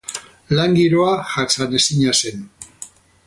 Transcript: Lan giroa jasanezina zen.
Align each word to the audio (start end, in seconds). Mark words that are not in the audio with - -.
Lan 0.59 0.71
giroa 0.79 1.11
jasanezina 1.33 2.17
zen. 2.21 2.41